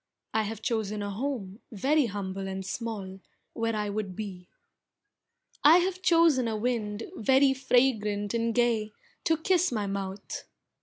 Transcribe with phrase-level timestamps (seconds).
[0.33, 3.19] I have chosen a home very humble and small,
[3.53, 4.47] Where I would be.
[5.63, 8.93] I have chosen a wind very fragrant and gay,
[9.25, 10.45] To kiss my mouth.